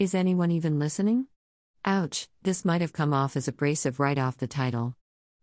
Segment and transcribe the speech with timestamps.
[0.00, 1.26] Is anyone even listening?
[1.84, 4.96] Ouch, this might have come off as abrasive right off the title.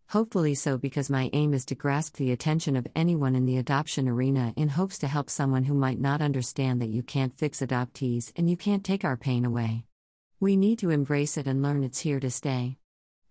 [0.08, 4.08] Hopefully so, because my aim is to grasp the attention of anyone in the adoption
[4.08, 8.32] arena in hopes to help someone who might not understand that you can't fix adoptees
[8.34, 9.84] and you can't take our pain away.
[10.40, 12.78] We need to embrace it and learn it's here to stay.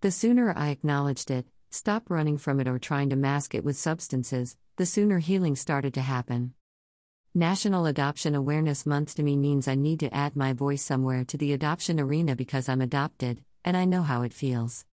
[0.00, 3.76] The sooner I acknowledged it, stop running from it or trying to mask it with
[3.76, 6.54] substances, the sooner healing started to happen.
[7.34, 11.36] National Adoption Awareness Month to me means I need to add my voice somewhere to
[11.36, 14.86] the adoption arena because I'm adopted, and I know how it feels.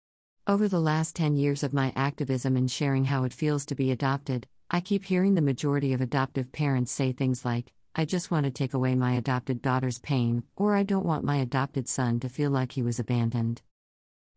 [0.45, 3.89] Over the last 10 years of my activism in sharing how it feels to be
[3.89, 8.43] adopted, I keep hearing the majority of adoptive parents say things like, I just want
[8.43, 12.29] to take away my adopted daughter's pain, or I don't want my adopted son to
[12.29, 13.61] feel like he was abandoned.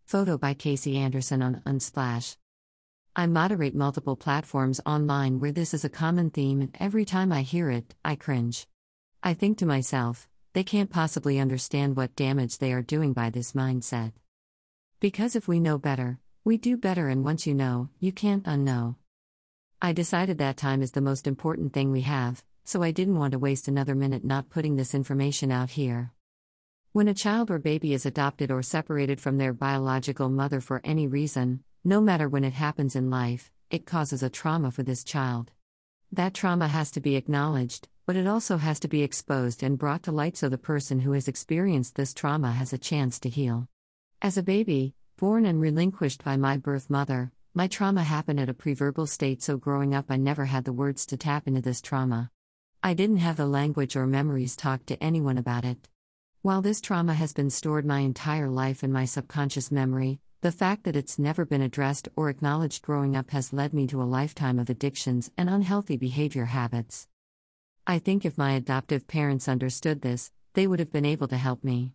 [0.04, 2.36] Photo by Casey Anderson on Unsplash.
[3.18, 7.42] I moderate multiple platforms online where this is a common theme, and every time I
[7.42, 8.68] hear it, I cringe.
[9.24, 13.54] I think to myself, they can't possibly understand what damage they are doing by this
[13.54, 14.12] mindset.
[15.00, 18.94] Because if we know better, we do better, and once you know, you can't unknow.
[19.82, 23.32] I decided that time is the most important thing we have, so I didn't want
[23.32, 26.12] to waste another minute not putting this information out here.
[26.92, 31.08] When a child or baby is adopted or separated from their biological mother for any
[31.08, 35.52] reason, no matter when it happens in life, it causes a trauma for this child.
[36.10, 40.02] That trauma has to be acknowledged, but it also has to be exposed and brought
[40.04, 43.68] to light so the person who has experienced this trauma has a chance to heal.
[44.22, 48.54] As a baby, born and relinquished by my birth mother, my trauma happened at a
[48.54, 52.30] preverbal state, so growing up, I never had the words to tap into this trauma.
[52.82, 55.88] I didn't have the language or memories talk to anyone about it.
[56.42, 60.84] While this trauma has been stored my entire life in my subconscious memory, the fact
[60.84, 64.60] that it's never been addressed or acknowledged growing up has led me to a lifetime
[64.60, 67.08] of addictions and unhealthy behavior habits.
[67.88, 71.64] I think if my adoptive parents understood this, they would have been able to help
[71.64, 71.92] me.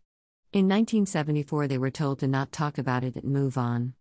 [0.51, 3.93] In 1974, they were told to not talk about it and move on.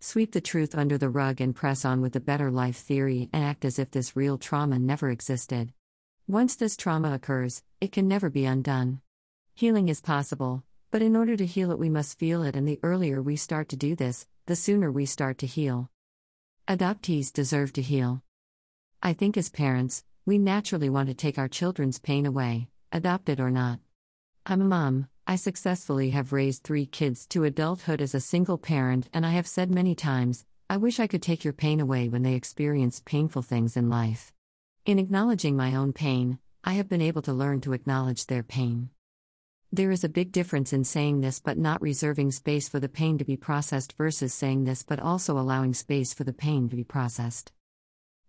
[0.00, 3.44] Sweep the truth under the rug and press on with the better life theory and
[3.44, 5.72] act as if this real trauma never existed.
[6.26, 9.00] Once this trauma occurs, it can never be undone.
[9.54, 12.78] Healing is possible, but in order to heal it, we must feel it, and the
[12.84, 15.90] earlier we start to do this, the sooner we start to heal.
[16.68, 18.22] Adoptees deserve to heal.
[19.02, 23.50] I think as parents, we naturally want to take our children's pain away, adopted or
[23.50, 23.80] not.
[24.46, 29.08] I'm a mom, I successfully have raised three kids to adulthood as a single parent,
[29.12, 32.22] and I have said many times, I wish I could take your pain away when
[32.22, 34.32] they experience painful things in life.
[34.86, 38.90] In acknowledging my own pain, I have been able to learn to acknowledge their pain.
[39.74, 43.18] There is a big difference in saying this but not reserving space for the pain
[43.18, 46.84] to be processed versus saying this but also allowing space for the pain to be
[46.84, 47.50] processed.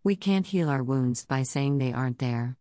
[0.04, 2.58] We can't heal our wounds by saying they aren't there.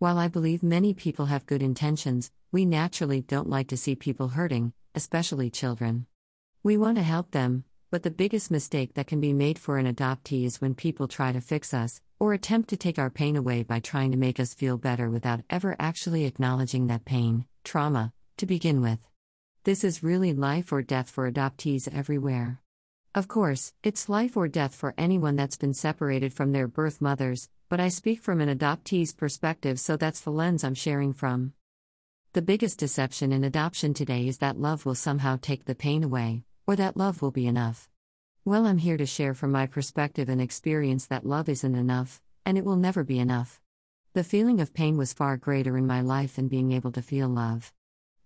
[0.00, 4.30] While I believe many people have good intentions, we naturally don't like to see people
[4.30, 6.06] hurting, especially children.
[6.64, 7.62] We want to help them,
[7.92, 11.30] but the biggest mistake that can be made for an adoptee is when people try
[11.30, 14.52] to fix us, or attempt to take our pain away by trying to make us
[14.52, 18.98] feel better without ever actually acknowledging that pain, trauma, to begin with.
[19.64, 22.60] This is really life or death for adoptees everywhere.
[23.14, 27.48] Of course, it's life or death for anyone that's been separated from their birth mothers,
[27.68, 31.52] but I speak from an adoptee's perspective, so that's the lens I'm sharing from.
[32.32, 36.44] The biggest deception in adoption today is that love will somehow take the pain away,
[36.66, 37.88] or that love will be enough.
[38.44, 42.56] Well, I'm here to share from my perspective and experience that love isn't enough, and
[42.56, 43.60] it will never be enough.
[44.12, 47.28] The feeling of pain was far greater in my life than being able to feel
[47.28, 47.72] love.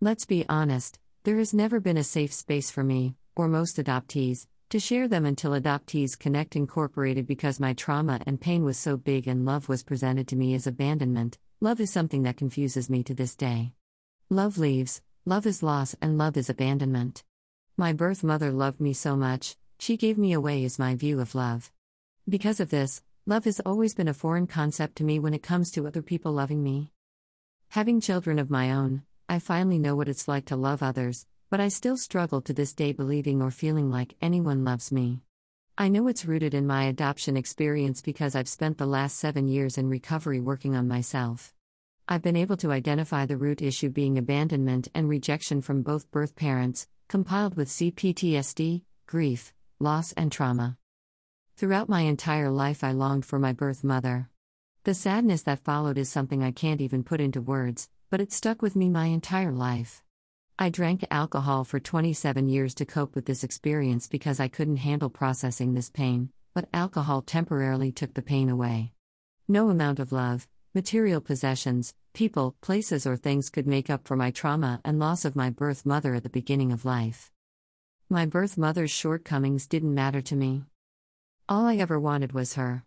[0.00, 4.46] Let's be honest, there has never been a safe space for me, or most adoptees,
[4.70, 9.28] to share them until Adoptees Connect Incorporated because my trauma and pain was so big
[9.28, 11.36] and love was presented to me as abandonment.
[11.60, 13.74] Love is something that confuses me to this day.
[14.30, 17.24] Love leaves, love is loss, and love is abandonment.
[17.76, 21.34] My birth mother loved me so much, she gave me away as my view of
[21.34, 21.70] love.
[22.26, 25.70] Because of this, Love has always been a foreign concept to me when it comes
[25.70, 26.90] to other people loving me.
[27.70, 29.00] Having children of my own,
[29.30, 32.74] I finally know what it's like to love others, but I still struggle to this
[32.74, 35.22] day believing or feeling like anyone loves me.
[35.78, 39.78] I know it's rooted in my adoption experience because I've spent the last seven years
[39.78, 41.54] in recovery working on myself.
[42.06, 46.36] I've been able to identify the root issue being abandonment and rejection from both birth
[46.36, 50.76] parents, compiled with CPTSD, grief, loss, and trauma.
[51.56, 54.28] Throughout my entire life, I longed for my birth mother.
[54.82, 58.60] The sadness that followed is something I can't even put into words, but it stuck
[58.60, 60.02] with me my entire life.
[60.58, 65.10] I drank alcohol for 27 years to cope with this experience because I couldn't handle
[65.10, 68.92] processing this pain, but alcohol temporarily took the pain away.
[69.46, 74.32] No amount of love, material possessions, people, places, or things could make up for my
[74.32, 77.30] trauma and loss of my birth mother at the beginning of life.
[78.10, 80.64] My birth mother's shortcomings didn't matter to me.
[81.46, 82.84] All I ever wanted was her.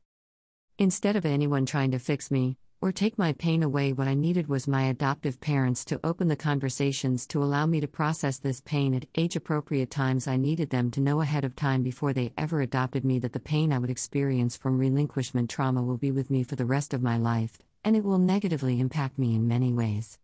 [0.79, 4.47] Instead of anyone trying to fix me, or take my pain away, what I needed
[4.47, 8.95] was my adoptive parents to open the conversations to allow me to process this pain
[8.95, 10.27] at age appropriate times.
[10.27, 13.39] I needed them to know ahead of time before they ever adopted me that the
[13.39, 17.03] pain I would experience from relinquishment trauma will be with me for the rest of
[17.03, 20.17] my life, and it will negatively impact me in many ways.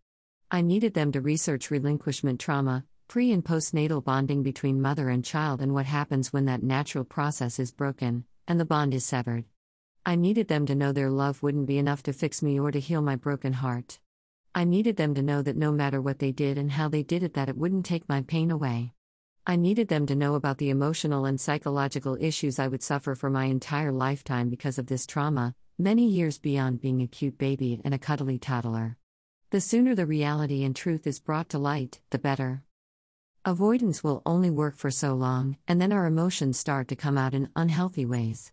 [0.50, 5.60] I needed them to research relinquishment trauma, pre and postnatal bonding between mother and child,
[5.60, 9.44] and what happens when that natural process is broken and the bond is severed.
[10.04, 12.80] I needed them to know their love wouldn't be enough to fix me or to
[12.80, 13.98] heal my broken heart.
[14.54, 17.22] I needed them to know that no matter what they did and how they did
[17.22, 18.92] it that it wouldn't take my pain away.
[19.46, 23.30] I needed them to know about the emotional and psychological issues I would suffer for
[23.30, 27.92] my entire lifetime because of this trauma, many years beyond being a cute baby and
[27.92, 28.96] a cuddly toddler.
[29.50, 32.62] The sooner the reality and truth is brought to light, the better.
[33.46, 37.34] Avoidance will only work for so long, and then our emotions start to come out
[37.34, 38.50] in unhealthy ways.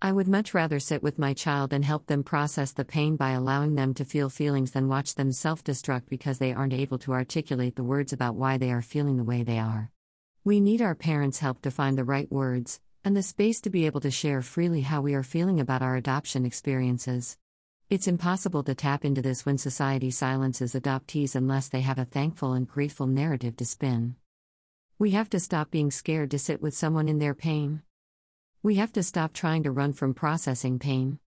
[0.00, 3.30] I would much rather sit with my child and help them process the pain by
[3.32, 7.14] allowing them to feel feelings than watch them self destruct because they aren't able to
[7.14, 9.90] articulate the words about why they are feeling the way they are.
[10.44, 13.86] We need our parents' help to find the right words, and the space to be
[13.86, 17.36] able to share freely how we are feeling about our adoption experiences.
[17.90, 22.52] It's impossible to tap into this when society silences adoptees unless they have a thankful
[22.52, 24.14] and grateful narrative to spin.
[25.00, 27.82] We have to stop being scared to sit with someone in their pain.
[28.64, 31.20] We have to stop trying to run from processing pain.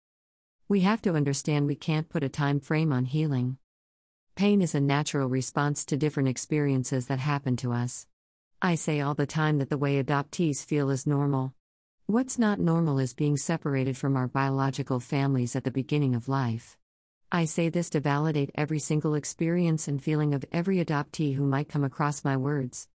[0.69, 3.59] We have to understand we can't put a time frame on healing.
[4.37, 8.06] Pain is a natural response to different experiences that happen to us.
[8.62, 11.53] I say all the time that the way adoptees feel is normal.
[12.06, 16.79] What's not normal is being separated from our biological families at the beginning of life.
[17.31, 21.69] I say this to validate every single experience and feeling of every adoptee who might
[21.69, 22.88] come across my words.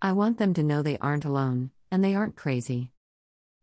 [0.00, 2.92] I want them to know they aren't alone, and they aren't crazy.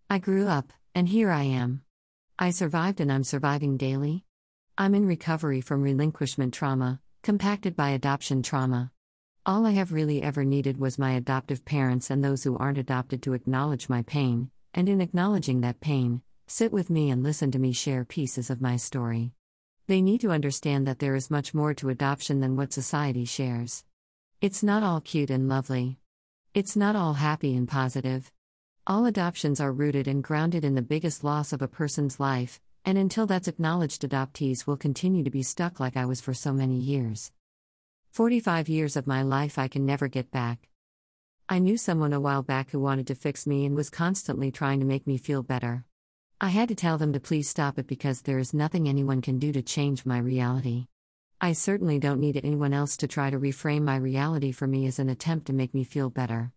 [0.09, 1.83] I grew up, and here I am.
[2.37, 4.25] I survived and I'm surviving daily.
[4.77, 8.91] I'm in recovery from relinquishment trauma, compacted by adoption trauma.
[9.45, 13.23] All I have really ever needed was my adoptive parents and those who aren't adopted
[13.23, 17.59] to acknowledge my pain, and in acknowledging that pain, sit with me and listen to
[17.59, 19.31] me share pieces of my story.
[19.87, 23.85] They need to understand that there is much more to adoption than what society shares.
[24.41, 25.97] It's not all cute and lovely.
[26.55, 28.31] It's not all happy and positive.
[28.87, 32.97] All adoptions are rooted and grounded in the biggest loss of a person's life, and
[32.97, 36.77] until that's acknowledged, adoptees will continue to be stuck like I was for so many
[36.77, 37.33] years.
[38.13, 40.69] 45 years of my life I can never get back.
[41.49, 44.79] I knew someone a while back who wanted to fix me and was constantly trying
[44.79, 45.83] to make me feel better.
[46.39, 49.39] I had to tell them to please stop it because there is nothing anyone can
[49.39, 50.87] do to change my reality.
[51.45, 54.97] I certainly don't need anyone else to try to reframe my reality for me as
[54.97, 56.51] an attempt to make me feel better.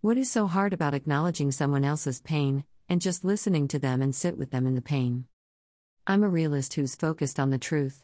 [0.00, 4.14] What is so hard about acknowledging someone else's pain, and just listening to them and
[4.14, 5.26] sit with them in the pain?
[6.06, 8.02] I'm a realist who's focused on the truth.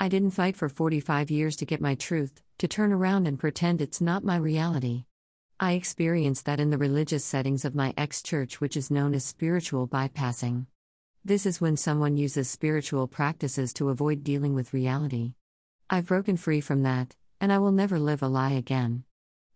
[0.00, 3.80] I didn't fight for 45 years to get my truth, to turn around and pretend
[3.80, 5.04] it's not my reality.
[5.60, 9.24] I experienced that in the religious settings of my ex church, which is known as
[9.24, 10.66] spiritual bypassing.
[11.24, 15.34] This is when someone uses spiritual practices to avoid dealing with reality.
[15.90, 19.04] I've broken free from that, and I will never live a lie again.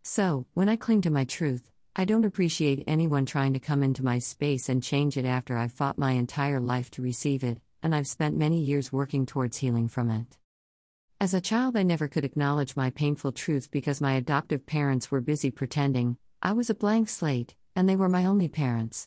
[0.03, 4.03] So, when I cling to my truth, I don't appreciate anyone trying to come into
[4.03, 7.95] my space and change it after I've fought my entire life to receive it, and
[7.95, 10.39] I've spent many years working towards healing from it.
[11.21, 15.21] As a child, I never could acknowledge my painful truth because my adoptive parents were
[15.21, 19.07] busy pretending I was a blank slate, and they were my only parents.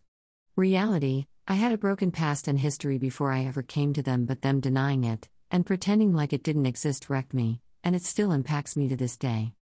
[0.55, 4.43] Reality, I had a broken past and history before I ever came to them, but
[4.43, 8.75] them denying it, and pretending like it didn't exist wrecked me, and it still impacts
[8.75, 9.53] me to this day.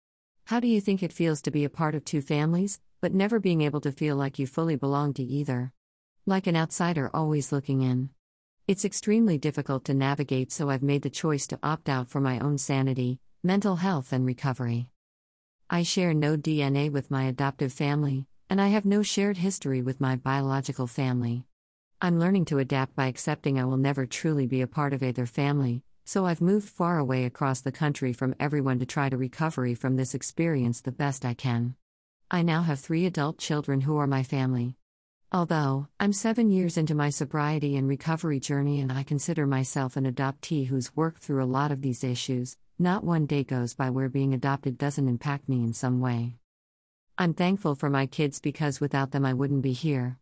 [0.47, 3.39] How do you think it feels to be a part of two families, but never
[3.39, 5.71] being able to feel like you fully belong to either.
[6.25, 8.09] Like an outsider always looking in.
[8.67, 12.39] It's extremely difficult to navigate, so I've made the choice to opt out for my
[12.39, 14.89] own sanity, mental health, and recovery.
[15.69, 20.01] I share no DNA with my adoptive family, and I have no shared history with
[20.01, 21.45] my biological family.
[22.05, 25.25] I'm learning to adapt by accepting I will never truly be a part of either
[25.25, 29.77] family, so I've moved far away across the country from everyone to try to recovery
[29.77, 31.77] from this experience the best I can.
[32.29, 34.75] I now have three adult children who are my family.
[35.31, 40.13] Although, I'm seven years into my sobriety and recovery journey and I consider myself an
[40.13, 44.09] adoptee who's worked through a lot of these issues, not one day goes by where
[44.09, 46.35] being adopted doesn't impact me in some way.
[47.17, 50.19] I'm thankful for my kids because without them I wouldn't be here.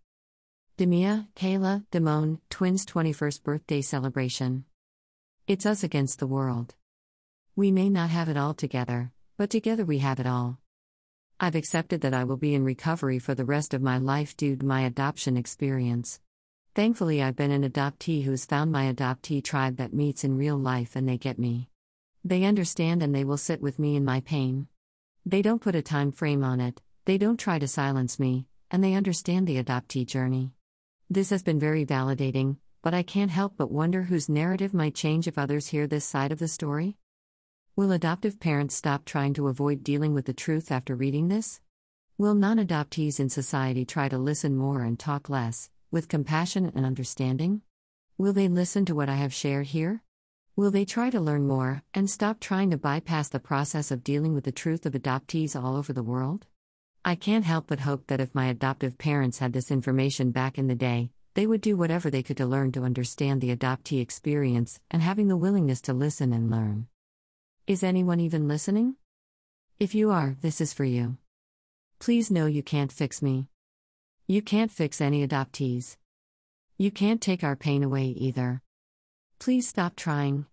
[0.81, 4.65] Demia, Kayla, Damone, twins' 21st birthday celebration.
[5.47, 6.75] It's us against the world.
[7.55, 10.59] We may not have it all together, but together we have it all.
[11.39, 14.57] I've accepted that I will be in recovery for the rest of my life due
[14.57, 16.19] to my adoption experience.
[16.75, 20.97] Thankfully, I've been an adoptee who's found my adoptee tribe that meets in real life
[20.97, 21.69] and they get me.
[22.25, 24.67] They understand and they will sit with me in my pain.
[25.27, 28.83] They don't put a time frame on it, they don't try to silence me, and
[28.83, 30.55] they understand the adoptee journey.
[31.13, 35.27] This has been very validating, but I can't help but wonder whose narrative might change
[35.27, 36.99] if others hear this side of the story.
[37.75, 41.61] Will adoptive parents stop trying to avoid dealing with the truth after reading this?
[42.17, 46.87] Will non adoptees in society try to listen more and talk less, with compassion and
[46.87, 47.63] understanding?
[48.17, 50.05] Will they listen to what I have shared here?
[50.55, 54.33] Will they try to learn more and stop trying to bypass the process of dealing
[54.33, 56.47] with the truth of adoptees all over the world?
[57.03, 60.67] I can't help but hope that if my adoptive parents had this information back in
[60.67, 64.81] the day, they would do whatever they could to learn to understand the adoptee experience
[64.91, 66.89] and having the willingness to listen and learn.
[67.67, 68.97] Is anyone even listening?
[69.79, 71.17] If you are, this is for you.
[72.01, 73.47] Please know you can't fix me.
[74.27, 75.97] You can't fix any adoptees.
[76.77, 78.61] You can't take our pain away either.
[79.39, 80.45] Please stop trying.